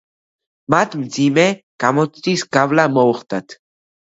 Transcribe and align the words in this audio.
მათ 0.73 0.95
მძიმე 1.01 1.43
გამოცდის 1.85 2.45
გავლა 2.59 2.89
მოუხდათ. 2.97 3.59